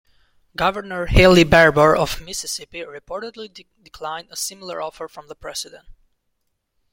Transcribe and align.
Governor 0.55 1.05
Haley 1.05 1.43
Barbour 1.43 1.95
of 1.95 2.21
Mississippi 2.21 2.79
reportedly 2.79 3.53
declined 3.83 4.29
a 4.31 4.35
similar 4.35 4.81
offer 4.81 5.07
from 5.07 5.27
the 5.27 5.35
President. 5.35 5.85